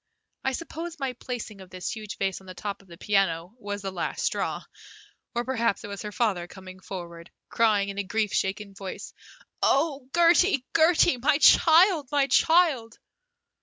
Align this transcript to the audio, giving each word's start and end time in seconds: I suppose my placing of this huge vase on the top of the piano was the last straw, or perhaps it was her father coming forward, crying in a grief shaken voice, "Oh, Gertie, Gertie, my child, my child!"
I 0.43 0.53
suppose 0.53 0.97
my 0.97 1.13
placing 1.13 1.61
of 1.61 1.69
this 1.69 1.91
huge 1.95 2.17
vase 2.17 2.41
on 2.41 2.47
the 2.47 2.55
top 2.55 2.81
of 2.81 2.87
the 2.87 2.97
piano 2.97 3.53
was 3.59 3.83
the 3.83 3.91
last 3.91 4.23
straw, 4.25 4.63
or 5.35 5.45
perhaps 5.45 5.83
it 5.83 5.89
was 5.89 6.01
her 6.01 6.11
father 6.11 6.47
coming 6.47 6.79
forward, 6.79 7.29
crying 7.49 7.89
in 7.89 7.99
a 7.99 8.03
grief 8.03 8.33
shaken 8.33 8.73
voice, 8.73 9.13
"Oh, 9.61 10.09
Gertie, 10.15 10.65
Gertie, 10.75 11.17
my 11.17 11.37
child, 11.37 12.07
my 12.11 12.25
child!" 12.25 12.97